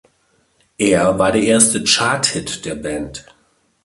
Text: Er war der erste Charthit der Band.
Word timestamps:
Er 0.79 1.19
war 1.19 1.31
der 1.31 1.43
erste 1.43 1.85
Charthit 1.85 2.65
der 2.65 2.73
Band. 2.73 3.23